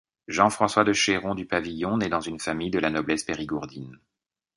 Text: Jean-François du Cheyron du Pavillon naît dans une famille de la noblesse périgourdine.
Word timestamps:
Jean-François 0.27 0.83
du 0.83 0.95
Cheyron 0.95 1.35
du 1.35 1.45
Pavillon 1.45 1.95
naît 1.97 2.09
dans 2.09 2.21
une 2.21 2.39
famille 2.39 2.71
de 2.71 2.79
la 2.79 2.89
noblesse 2.89 3.23
périgourdine. 3.23 3.99